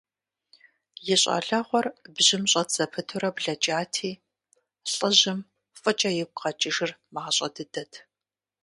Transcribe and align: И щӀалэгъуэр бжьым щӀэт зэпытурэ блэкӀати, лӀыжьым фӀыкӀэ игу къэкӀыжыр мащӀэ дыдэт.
И 1.13 1.15
щӀалэгъуэр 1.21 1.85
бжьым 2.15 2.43
щӀэт 2.51 2.69
зэпытурэ 2.75 3.29
блэкӀати, 3.35 4.11
лӀыжьым 4.91 5.39
фӀыкӀэ 5.81 6.11
игу 6.21 6.35
къэкӀыжыр 6.41 6.91
мащӀэ 7.13 7.47
дыдэт. 7.55 7.91